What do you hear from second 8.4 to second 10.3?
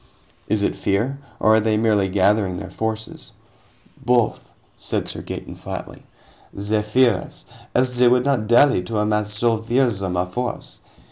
dally to amass so fearsome a